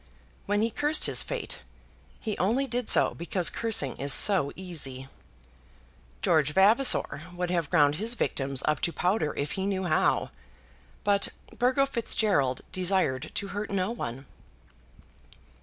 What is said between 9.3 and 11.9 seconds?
if he knew how; but Burgo